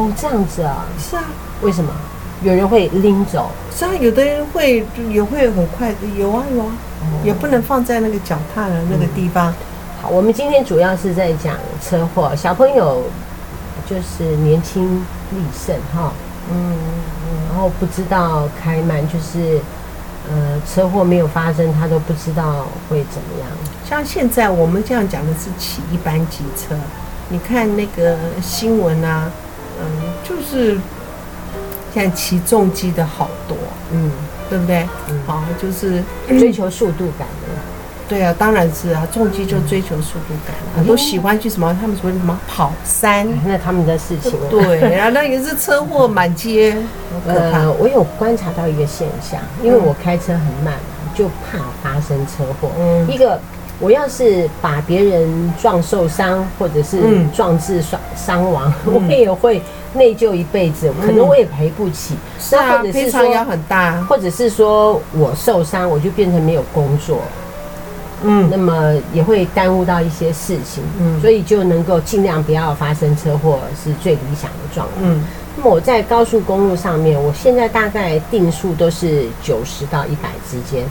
[0.00, 1.24] 哦，这样子啊，是啊，
[1.60, 1.92] 为什么
[2.42, 3.50] 有人会拎走？
[3.70, 9.50] 是啊，有的人会也会很快的，有啊有啊，哦、也不能放在那个脚踏的那个地方。
[9.50, 9.54] 嗯、
[10.00, 13.02] 好，我们今天主要是在讲车祸，小朋友
[13.86, 16.14] 就是年轻力盛哈，
[16.50, 16.78] 嗯
[17.28, 19.60] 嗯，然后不知道开慢，就是
[20.30, 23.48] 呃车祸没有发生，他都不知道会怎么样。
[23.86, 26.74] 像现在我们这样讲的是骑一般机车，
[27.28, 29.30] 你看那个新闻啊。
[29.80, 30.78] 嗯，就是
[31.92, 33.56] 现在骑重机的好多，
[33.92, 34.10] 嗯，
[34.48, 34.86] 对不对？
[35.08, 37.48] 嗯，好，就是追求速度感的。
[38.08, 41.76] 对啊，当然是啊，重机就追求速度感，很多喜欢去什么？
[41.80, 43.24] 他们说什么跑山？
[43.46, 44.32] 那他们的事情。
[44.50, 46.76] 对然后，那也是车祸满街。
[47.24, 50.74] 呃，我有观察到一个现象，因为我开车很慢，
[51.14, 52.70] 就怕发生车祸。
[52.78, 53.40] 嗯，一个。
[53.80, 56.98] 我要是把别人撞受伤，或者是
[57.34, 59.62] 撞致伤伤亡，嗯、我也会
[59.94, 62.14] 内疚一辈子，可能我也赔不起。
[62.38, 67.22] 是啊，或者是说赔偿要很大，或者是说我受伤，我就变成没有工作，
[68.22, 74.98] 嗯，那么也会耽误到一些事情，嗯，所以就能够尽量不要发生车祸是最理想的状况。
[75.00, 75.22] 嗯，
[75.56, 80.84] 那么我在高速公路上面，我现在大概定速都是九十到一百之间。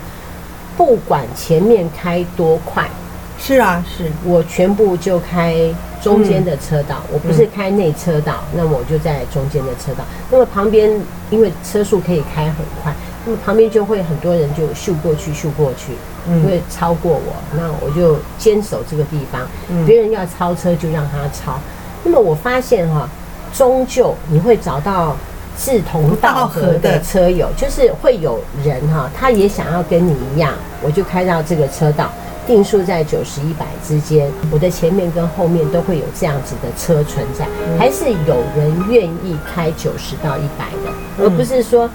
[0.80, 2.90] 不管前面开多快，
[3.38, 5.54] 是啊，是我全部就开
[6.02, 10.06] 中间的车道，嗯、我不是开内车道，嗯、那么我就在中间的车道。
[10.32, 10.90] 那么旁边
[11.30, 12.94] 因为车速可以开很快，
[13.26, 15.92] 那么旁边就会很多人就秀过去，秀过去，
[16.30, 19.42] 嗯、会超过我，那我就坚守这个地方。
[19.68, 21.60] 嗯、别人要超车就让他超。
[22.06, 23.06] 那么我发现哈，
[23.54, 25.18] 终究你会找到。
[25.60, 32.10] 志同道合的车友，就是会有人哈，他也想要跟你一样，我就开到这个车道，
[32.48, 37.46] 定速在九十一百之间，我的前面跟后面都会有这样子的车存在，
[37.78, 41.90] 还是有人愿意开九十到一百的，而不是说，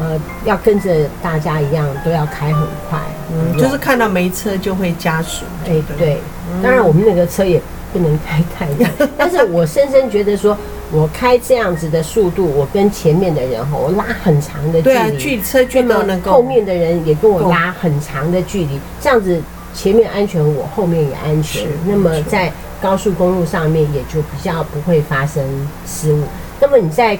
[0.00, 2.98] 呃，要跟着大家一样都要开很快，
[3.30, 6.16] 嗯，就是看到没车就会加速，对对，
[6.62, 7.60] 当然我们那个车也
[7.92, 10.56] 不能开太快， 但是我深深觉得说。
[10.92, 19.40] 我开这样子的速度，我跟前面的人哈，我拉很长的距离，对啊，距车距都能够，后面的人也跟我拉很长的距离，这样子
[19.74, 21.66] 前面安全，我后面也安全。
[21.86, 25.42] 那么在高速公路上面也就比较不会发生
[25.86, 26.22] 失误。
[26.60, 27.18] 那么你在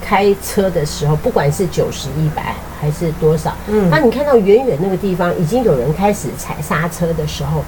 [0.00, 7.62] 开车的时候，不管是九十、一百还是多少，嗯，当你看到远远那个地方已经有人开始踩刹车的时候。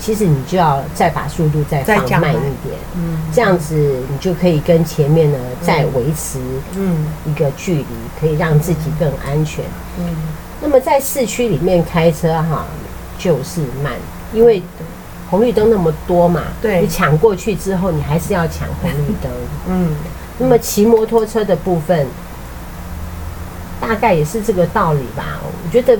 [0.00, 3.74] 其实你就要再把速度再放慢一点，嗯，这样子
[4.08, 6.38] 你就可以跟前面呢再维持
[6.76, 7.86] 嗯一个距离，
[8.20, 9.64] 可以让自己更安全。
[9.98, 10.04] 嗯，
[10.62, 12.64] 那么在市区里面开车哈，
[13.18, 13.92] 就是慢，
[14.32, 14.62] 因为
[15.28, 19.30] 红绿灯那么多嘛，对，你抢过去之后，你还是要抢红绿灯。
[19.68, 19.90] 嗯，
[20.38, 22.06] 那么骑摩托车的部分，
[23.80, 25.40] 大概也是这个道理吧。
[25.42, 25.98] 我觉得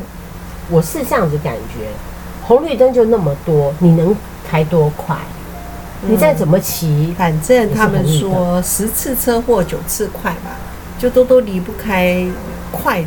[0.70, 1.88] 我是这样子感觉。
[2.48, 4.16] 红绿灯就那么多，你能
[4.50, 5.14] 开多快？
[6.00, 10.56] 你再怎么骑，反正他们说十次车祸九次快吧，
[10.98, 12.24] 就都都离不开
[12.72, 13.02] 快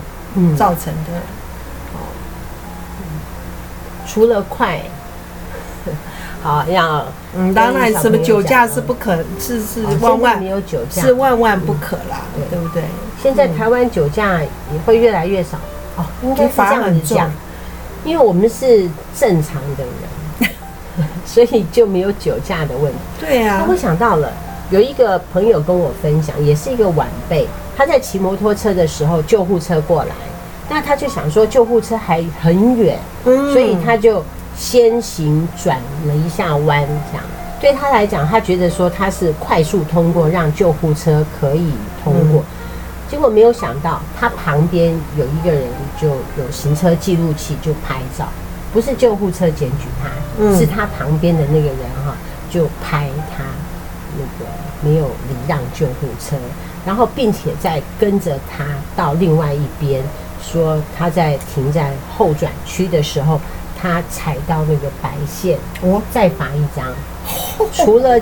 [0.55, 1.17] 造成的。
[1.93, 1.97] 哦，
[4.05, 4.79] 除了快，
[6.43, 12.83] 好要嗯，当然什么酒驾是不可，是是万万没有酒驾，是万万不可啦，对不对？
[13.23, 15.57] 现在台湾酒驾也会越来越少
[15.95, 17.31] 哦，应该是这样子讲。
[18.03, 20.51] 因为我们是正常的人，
[21.25, 22.99] 所以就没有酒驾的问题。
[23.19, 24.31] 对啊，那我想到了，
[24.69, 30.15] 有一个朋友跟我分享，也是一个晚辈，他在骑摩托车的时候，救护车过来，
[30.69, 34.23] 那他就想说救护车还很远，所以他就
[34.55, 37.23] 先行转了一下弯，这样
[37.61, 41.71] 对他来讲，他觉得说他是快速通过，让救护车可以
[42.03, 42.43] 通过。
[43.11, 45.63] 结果没有想到，他旁边有一个人
[45.99, 48.25] 就有行车记录器，就拍照，
[48.71, 50.07] 不是救护车检举他，
[50.39, 52.15] 嗯、是他旁边的那个人哈，
[52.49, 53.43] 就拍他
[54.17, 54.49] 那个
[54.81, 56.37] 没有礼让救护车，
[56.85, 58.63] 然后并且在跟着他
[58.95, 60.01] 到另外一边，
[60.41, 63.37] 说他在停在后转区的时候，
[63.77, 66.87] 他踩到那个白线，哦再罚一张。
[67.73, 68.17] 除了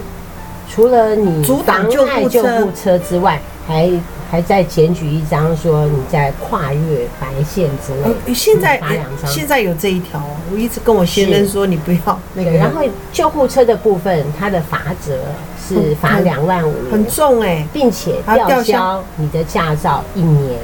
[0.68, 3.88] 除了你妨碍救护车之外，还。
[4.32, 8.16] 还在检举一张，说你在跨越白线之类。
[8.28, 8.80] 嗯、现在
[9.26, 10.22] 现在有这一条。
[10.52, 12.52] 我一直跟我先生说，你不要那个。
[12.52, 15.18] 然后救护车的部分，它的罚则
[15.68, 20.60] 是罚两万五，很重哎、欸，并且吊销你的驾照一年，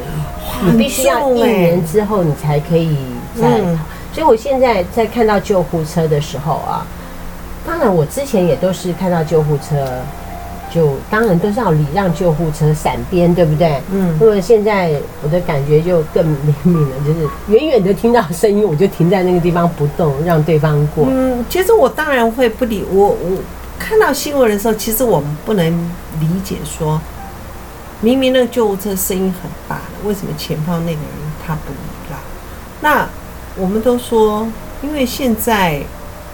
[0.64, 2.96] 你必须要一年之后你才可以
[3.40, 3.48] 再。
[3.48, 3.80] 嗯、
[4.14, 6.86] 所以我现在在看到救护车的时候啊，
[7.66, 9.88] 当然我之前也都是看到救护车。
[10.76, 13.82] 就当然都是要礼让救护车闪边，对不对？
[13.94, 14.18] 嗯。
[14.20, 14.92] 那么现在
[15.24, 21.08] 我的感觉就更灵敏了，就是远远的听到声音，我就停在那个地方不动，让对方过。
[21.10, 23.08] 嗯，其实我当然会不理我。
[23.08, 23.38] 我
[23.80, 25.66] 看到新闻的时候，其实我们不能
[26.20, 27.00] 理解说，
[28.02, 31.10] 明明那个救护车声音很大，为什么前方那个人
[31.48, 31.78] 他不礼
[32.10, 32.20] 让？
[32.82, 33.08] 那
[33.56, 34.46] 我们都说，
[34.84, 35.82] 因为现在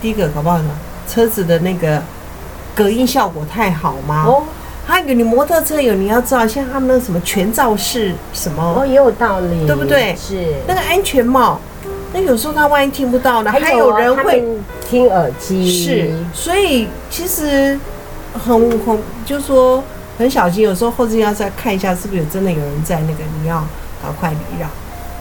[0.02, 0.72] 第一个搞不好呢，
[1.08, 2.02] 车子的那个。
[2.76, 4.26] 隔音效果太好吗？
[4.28, 4.44] 哦，
[4.86, 10.16] 还有你摩托车有，你要知道，像他们那什么全罩式什么哦，也有道理，对不对？
[10.16, 11.60] 是那个安全帽，
[12.14, 13.52] 那有时候他万一听不到呢？
[13.52, 14.44] 还有人会
[14.90, 17.80] 听耳机，是，所以其实
[18.34, 19.84] 很很就是说
[20.18, 23.64] 很小心，有时候后视镜要再看一下，是不是有真的有人在那个，你要
[24.02, 24.70] 赶快礼让。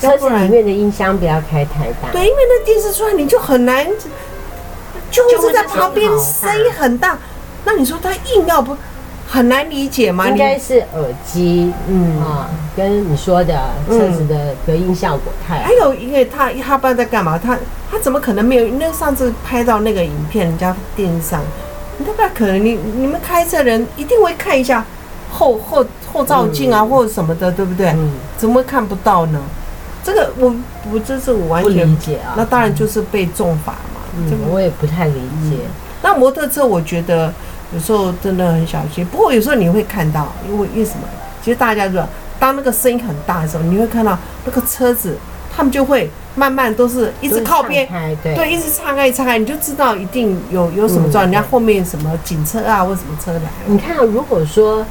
[0.01, 3.87] 车子里面的音箱不要开太大，对，因为那电视出来你就很难，
[5.11, 7.19] 就是在旁边声音很大。
[7.65, 8.77] 那你说他硬要不
[9.29, 10.27] 很难理解吗？
[10.29, 13.55] 应该是耳机，嗯啊，跟你说的
[13.87, 15.65] 车子的隔音效果太好。
[15.67, 17.57] 还有，因为他他不知道在干嘛，他
[17.89, 18.67] 他怎么可能没有？
[18.77, 21.41] 那上次拍到那个影片，人家电视上，
[21.99, 22.65] 你都不可能。
[22.65, 24.85] 你你们开车人一定会看一下
[25.31, 27.91] 后后后照镜啊，或者什么的，对不对？
[27.91, 29.41] 嗯，怎么会看不到呢？
[30.03, 30.53] 这个我
[30.93, 32.35] 我这是我完全不理解啊。
[32.37, 34.01] 那当然就是被重罚嘛。
[34.29, 35.57] 这个我也不太理解。
[36.03, 37.33] 那摩托车，我觉得。
[37.73, 41.05] 有时候真的很小心，不过有时候你会看到，因为为什么？
[41.43, 45.17] 其实大家知道，当那个声音很大的时候，你会看到那个车子，
[45.55, 47.89] 他们就会慢慢都是一直靠边，
[48.23, 53.41] 对，对，一直岔开，岔开，你就知道一定有有什么状况，人家后面什么警车啊或什么车来。
[53.67, 54.85] 你看，如果说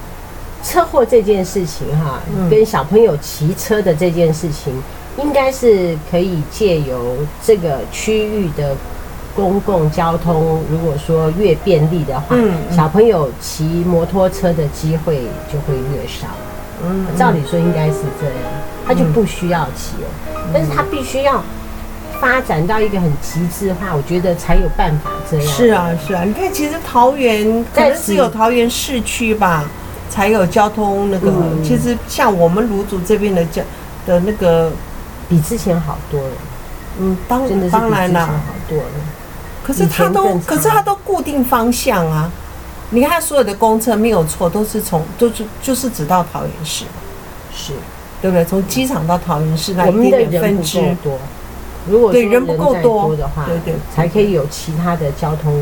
[0.64, 4.74] 车祸这件事情哈，跟小朋友骑车的这件事情，
[5.18, 8.76] 应该是可以借由这个区域的。
[9.40, 12.36] 公共交通如果说越便利的话，
[12.76, 15.22] 小朋友骑摩托车的机会
[15.52, 16.28] 就会越少。
[16.84, 18.36] 嗯，照理说应该是这样，
[18.86, 20.10] 他就不需要骑了。
[20.36, 21.42] 嗯、但是他必须要
[22.20, 25.46] 发展到一个很极致的话，我觉得才有办法这样。
[25.46, 26.24] 是啊，是啊。
[26.26, 29.64] 你看，其实桃园可能只有桃园市区吧，
[30.10, 31.32] 才有交通那个。
[31.32, 33.62] 嗯、其实像我们芦竹这边的交
[34.06, 34.72] 的那个，
[35.30, 36.36] 比之前好多了。
[37.02, 38.34] 嗯，当当然了，好
[38.68, 38.84] 多了。
[39.70, 42.30] 可是它都，可是它都固定方向啊。
[42.90, 46.86] 你看所有的公车没有错，都是从都是就是只到桃园市，
[47.54, 47.74] 是，
[48.20, 48.44] 对不对？
[48.44, 50.80] 从机场到桃园市那一点点分支。
[51.04, 51.18] 多。
[51.88, 53.16] 如果对人不够多。
[53.16, 55.54] 的话，对对，才可以有其他的交通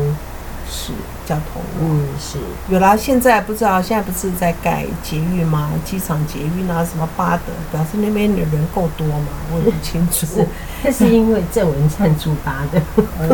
[0.70, 0.92] 是
[1.28, 1.60] 交通。
[1.80, 2.96] 嗯，是有啦。
[2.96, 5.70] 现在不知道，现在不是在改捷运吗？
[5.84, 9.26] 机场捷运啊，什么巴德，表示那边的人够多嘛？
[9.52, 10.46] 我也不清楚。
[10.82, 12.78] 那是因为郑文灿驻巴德。
[13.20, 13.26] 哦，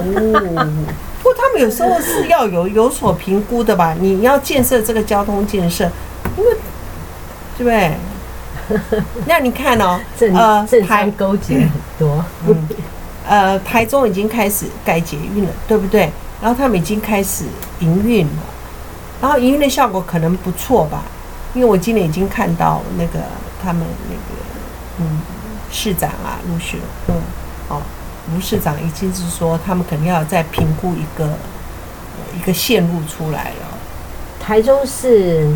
[1.22, 3.94] 不过他们有时候是要有有所评估的吧？
[4.00, 5.84] 你要建设这个交通建设，
[6.36, 6.50] 因为
[7.56, 7.94] 对不对？
[9.26, 12.68] 那你看哦，呃，台勾结很多，嗯，
[13.28, 16.10] 呃，台中已经开始改捷运了，对不对？
[16.44, 17.46] 然后他们已经开始
[17.80, 18.42] 营运了，
[19.18, 21.02] 然后营运的效果可能不错吧？
[21.54, 23.24] 因为我今年已经看到那个
[23.62, 25.20] 他们那个嗯
[25.72, 26.76] 市长啊陆续
[27.08, 27.14] 嗯
[27.70, 27.80] 哦
[28.34, 31.30] 卢市长已经是说他们肯定要再评估一个
[32.36, 33.78] 一个线路出来了，
[34.38, 35.48] 台中市。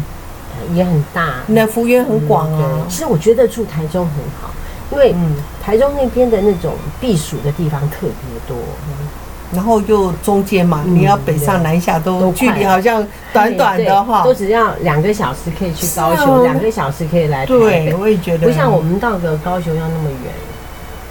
[0.74, 2.86] 也很大，那幅员很广啊、嗯。
[2.88, 4.50] 其实我觉得住台中很好，
[4.90, 5.14] 因为
[5.62, 8.56] 台中那边的那种避暑的地方特别多，
[8.88, 9.06] 嗯、
[9.52, 17.58] 然后又中间嘛、嗯，你要北上南下都距离好像短短的哈，都只要两个小时可以去高雄，两、啊、个小时可以来台北。
[17.58, 20.32] 对，我也觉得不像我们到个高雄要那么远，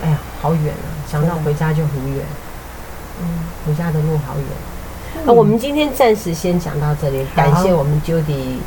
[0.04, 0.88] 哎呀，好远啊！
[1.10, 2.26] 想到回家就很远，
[3.22, 3.28] 嗯，
[3.66, 4.46] 回家的路好远。
[5.26, 8.58] 那、嗯、我们今天暂时先讲到这里，感谢我们 Judy。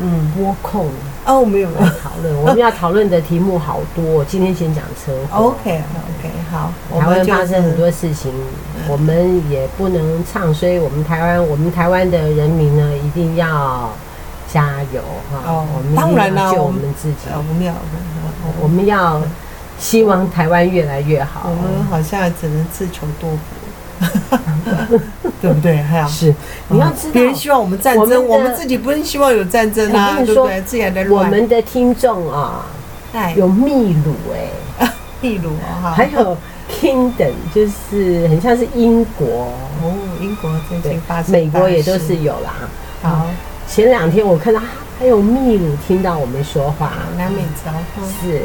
[0.00, 0.88] 嗯，播控
[1.24, 4.24] 哦，没有没有讨论， 我们要讨论的题目好多。
[4.24, 5.48] 今天先讲车祸。
[5.48, 6.72] OK OK，好。
[7.00, 8.32] 台湾发生很多事情，
[8.88, 13.90] 我们也不能唱衰我们台湾，我们台湾的人民呢，一定要
[14.52, 15.42] 加油哈！
[15.46, 17.28] 哦，我们当然了，救我们自己。
[17.36, 17.74] 我们要，
[18.62, 19.20] 我们要
[19.78, 21.50] 希望台湾越来越好。
[21.50, 23.38] 我们好像只能自求多福。
[25.40, 25.76] 对不对？
[25.82, 26.34] 还有是
[26.68, 30.60] 你要知道，别人希望我们战争，我们，自己不是希望有战争啊，对不对？
[30.62, 31.24] 自然的乱。
[31.24, 32.66] 我们的听众啊，
[33.36, 34.14] 有秘鲁
[34.80, 34.90] 哎，
[35.20, 36.36] 秘鲁啊，还有
[36.80, 39.52] Kingdom，就是很像是英国。
[39.82, 42.68] 哦，英国最近发生，美国也都是有啦。
[43.02, 43.26] 好，
[43.68, 44.60] 前两天我看到
[44.98, 47.70] 还有秘鲁听到我们说话，南美洲
[48.20, 48.42] 是。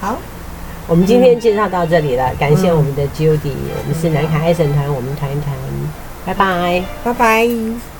[0.00, 0.16] 好。
[0.86, 5.54] 我们今天介绍到这里了，感谢我们的 Judy，我们是南卡爱神团，我们团一团，
[6.26, 7.93] 拜拜，拜拜。